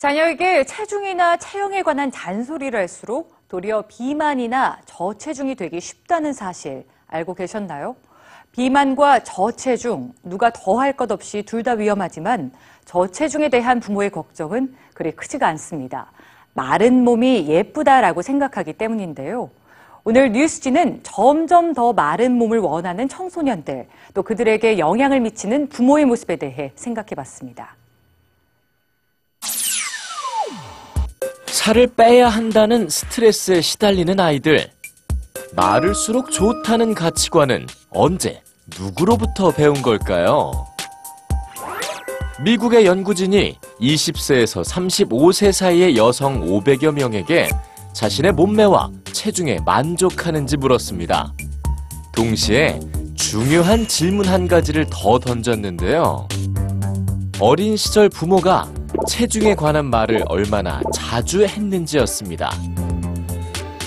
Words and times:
자녀에게 0.00 0.64
체중이나 0.64 1.36
체형에 1.36 1.82
관한 1.82 2.10
잔소리를 2.10 2.78
할수록 2.78 3.34
도리어 3.48 3.84
비만이나 3.86 4.78
저체중이 4.86 5.56
되기 5.56 5.78
쉽다는 5.78 6.32
사실 6.32 6.86
알고 7.06 7.34
계셨나요? 7.34 7.96
비만과 8.52 9.24
저체중, 9.24 10.14
누가 10.22 10.48
더 10.54 10.80
할 10.80 10.96
것 10.96 11.12
없이 11.12 11.42
둘 11.42 11.62
다 11.62 11.72
위험하지만 11.72 12.50
저체중에 12.86 13.50
대한 13.50 13.78
부모의 13.78 14.08
걱정은 14.08 14.74
그리 14.94 15.12
크지가 15.12 15.46
않습니다. 15.48 16.12
마른 16.54 17.04
몸이 17.04 17.46
예쁘다라고 17.46 18.22
생각하기 18.22 18.72
때문인데요. 18.72 19.50
오늘 20.04 20.32
뉴스지는 20.32 21.00
점점 21.02 21.74
더 21.74 21.92
마른 21.92 22.32
몸을 22.38 22.58
원하는 22.58 23.06
청소년들, 23.06 23.86
또 24.14 24.22
그들에게 24.22 24.78
영향을 24.78 25.20
미치는 25.20 25.68
부모의 25.68 26.06
모습에 26.06 26.36
대해 26.36 26.72
생각해 26.74 27.10
봤습니다. 27.14 27.76
살을 31.70 31.86
빼야 31.94 32.28
한다는 32.28 32.88
스트레스에 32.88 33.60
시달리는 33.60 34.18
아이들. 34.18 34.70
마를수록 35.54 36.32
좋다는 36.32 36.94
가치관은 36.94 37.68
언제, 37.90 38.42
누구로부터 38.76 39.52
배운 39.52 39.80
걸까요? 39.80 40.66
미국의 42.40 42.86
연구진이 42.86 43.56
20세에서 43.80 44.64
35세 44.64 45.52
사이의 45.52 45.96
여성 45.96 46.44
500여 46.44 46.90
명에게 46.90 47.48
자신의 47.92 48.32
몸매와 48.32 48.90
체중에 49.12 49.58
만족하는지 49.64 50.56
물었습니다. 50.56 51.32
동시에 52.16 52.80
중요한 53.14 53.86
질문 53.86 54.26
한 54.26 54.48
가지를 54.48 54.86
더 54.90 55.20
던졌는데요. 55.20 56.26
어린 57.38 57.76
시절 57.76 58.08
부모가 58.08 58.68
체중에 59.08 59.54
관한 59.54 59.86
말을 59.86 60.24
얼마나 60.28 60.80
자주 60.92 61.44
했는지였습니다. 61.44 62.50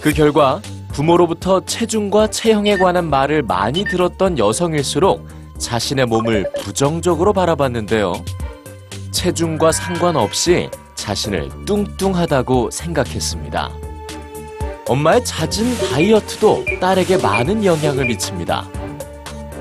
그 0.00 0.12
결과 0.12 0.60
부모로부터 0.88 1.64
체중과 1.64 2.28
체형에 2.30 2.78
관한 2.78 3.10
말을 3.10 3.42
많이 3.42 3.84
들었던 3.84 4.38
여성일수록 4.38 5.26
자신의 5.58 6.06
몸을 6.06 6.50
부정적으로 6.60 7.32
바라봤는데요. 7.32 8.14
체중과 9.10 9.72
상관없이 9.72 10.70
자신을 10.94 11.50
뚱뚱하다고 11.64 12.70
생각했습니다. 12.70 13.70
엄마의 14.88 15.24
잦은 15.24 15.90
다이어트도 15.90 16.64
딸에게 16.80 17.18
많은 17.18 17.64
영향을 17.64 18.06
미칩니다. 18.06 18.68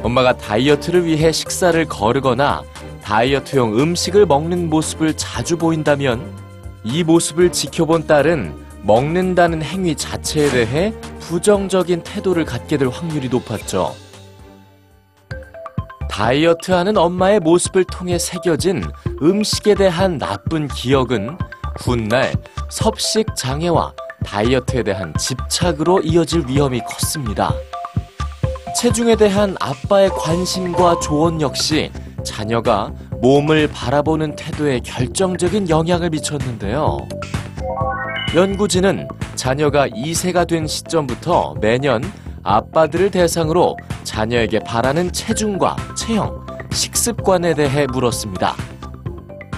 엄마가 0.04 0.38
다이어트를 0.38 1.06
위해 1.06 1.32
식사를 1.32 1.84
거르거나 1.86 2.64
다이어트용 3.06 3.80
음식을 3.80 4.26
먹는 4.26 4.68
모습을 4.68 5.16
자주 5.16 5.58
보인다면 5.58 6.36
이 6.84 7.04
모습을 7.04 7.52
지켜본 7.52 8.08
딸은 8.08 8.56
먹는다는 8.82 9.62
행위 9.62 9.96
자체에 9.96 10.50
대해 10.50 10.92
부정적인 11.20 12.02
태도를 12.02 12.46
갖게 12.46 12.78
될 12.78 12.88
확률이 12.88 13.30
높았죠. 13.30 13.96
다이어트하는 16.10 16.98
엄마의 16.98 17.42
모습을 17.42 17.84
통해 17.84 18.18
새겨진 18.18 18.84
음식에 19.22 19.76
대한 19.76 20.18
나쁜 20.18 20.68
기억은 20.68 21.38
훗날 21.82 22.34
섭식 22.72 23.36
장애와 23.36 23.94
다이어트에 24.26 24.82
대한 24.82 25.14
집착으로 25.20 26.02
이어질 26.02 26.46
위험이 26.48 26.82
컸습니다. 26.82 27.54
체중에 28.76 29.16
대한 29.16 29.56
아빠의 29.60 30.10
관심과 30.10 31.00
조언 31.02 31.40
역시 31.42 31.92
자녀가 32.26 32.92
몸을 33.22 33.70
바라보는 33.70 34.36
태도에 34.36 34.82
결정적인 34.82 35.70
영향을 35.70 36.10
미쳤는데요. 36.10 36.98
연구진은 38.36 39.08
자녀가 39.36 39.88
2세가 39.88 40.48
된 40.48 40.68
시점부터 40.68 41.56
매년 41.62 42.04
아빠들을 42.44 43.12
대상으로 43.12 43.78
자녀에게 44.04 44.60
바라는 44.60 45.12
체중과 45.12 45.76
체형, 45.96 46.46
식습관에 46.72 47.54
대해 47.54 47.88
물었습니다. 47.88 48.56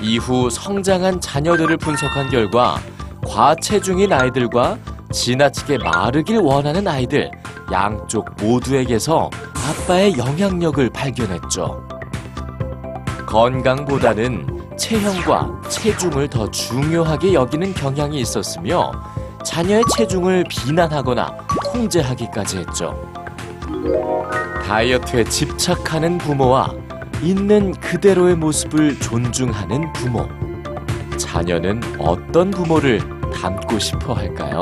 이후 0.01 0.49
성장한 0.49 1.19
자녀들을 1.19 1.77
분석한 1.77 2.29
결과 2.29 2.79
과체중인 3.25 4.13
아이들과 4.13 4.77
지나치게 5.11 5.79
마르길 5.79 6.37
원하는 6.37 6.87
아이들 6.87 7.31
양쪽 7.71 8.29
모두에게서 8.39 9.29
아빠의 9.53 10.17
영향력을 10.17 10.89
발견했죠. 10.91 11.86
건강보다는 13.27 14.47
체형과 14.77 15.61
체중을 15.69 16.29
더 16.29 16.49
중요하게 16.49 17.33
여기는 17.33 17.73
경향이 17.73 18.19
있었으며 18.21 18.91
자녀의 19.43 19.83
체중을 19.95 20.45
비난하거나 20.49 21.47
통제하기까지 21.65 22.59
했죠. 22.59 22.95
다이어트에 24.65 25.25
집착하는 25.25 26.17
부모와 26.17 26.73
있는 27.21 27.73
그대로의 27.73 28.35
모습을 28.35 28.97
존중하는 28.99 29.91
부모. 29.93 30.27
자녀는 31.17 31.81
어떤 31.99 32.49
부모를 32.49 32.99
닮고 33.33 33.77
싶어 33.77 34.13
할까요? 34.13 34.61